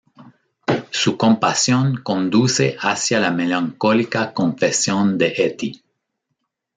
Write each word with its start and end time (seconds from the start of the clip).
Su 0.89 1.15
compasión 1.15 1.97
conduce 2.01 2.75
hacia 2.79 3.19
la 3.19 3.29
melancólica 3.29 4.33
confesión 4.33 5.19
de 5.19 5.31
Hetty. 5.37 5.83